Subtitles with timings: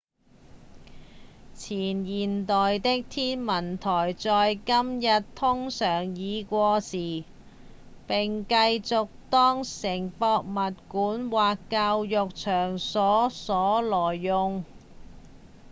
[1.53, 7.23] 前現代的天文台在今日通常已過時
[8.07, 10.55] 並繼續當成博物
[10.87, 14.65] 館或教育場所來用